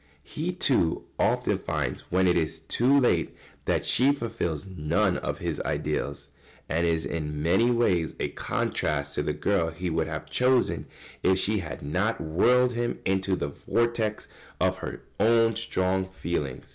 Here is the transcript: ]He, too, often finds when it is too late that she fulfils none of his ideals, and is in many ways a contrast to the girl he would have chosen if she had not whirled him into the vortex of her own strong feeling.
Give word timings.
]He, 0.23 0.51
too, 0.51 1.03
often 1.19 1.59
finds 1.59 2.09
when 2.11 2.25
it 2.27 2.35
is 2.35 2.57
too 2.61 2.99
late 2.99 3.35
that 3.65 3.85
she 3.85 4.11
fulfils 4.11 4.65
none 4.65 5.17
of 5.17 5.37
his 5.37 5.59
ideals, 5.61 6.29
and 6.67 6.87
is 6.87 7.05
in 7.05 7.43
many 7.43 7.69
ways 7.69 8.15
a 8.19 8.29
contrast 8.29 9.13
to 9.13 9.21
the 9.21 9.33
girl 9.33 9.69
he 9.69 9.91
would 9.91 10.07
have 10.07 10.25
chosen 10.25 10.87
if 11.21 11.37
she 11.37 11.59
had 11.59 11.83
not 11.83 12.19
whirled 12.19 12.73
him 12.73 12.97
into 13.05 13.35
the 13.35 13.49
vortex 13.49 14.27
of 14.59 14.77
her 14.77 15.03
own 15.19 15.55
strong 15.55 16.07
feeling. 16.09 16.63